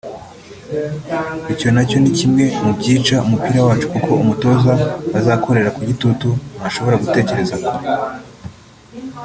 Icyo 1.53 1.67
nacyo 1.73 1.97
ni 1.99 2.11
kimwe 2.17 2.45
mu 2.63 2.71
byica 2.77 3.15
umupira 3.25 3.59
wacu 3.67 3.87
kuko 3.93 4.09
umutoza 4.23 4.73
azakorera 5.19 5.69
ku 5.75 5.81
gitutu 5.89 6.27
ntashobora 6.57 7.01
gutekereza 7.03 7.55
kure 7.63 7.85